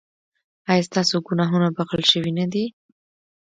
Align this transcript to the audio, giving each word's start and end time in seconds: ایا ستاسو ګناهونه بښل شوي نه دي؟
ایا 0.69 0.85
ستاسو 0.89 1.15
ګناهونه 1.27 1.67
بښل 1.75 2.01
شوي 2.11 2.31
نه 2.39 2.45
دي؟ 2.51 2.65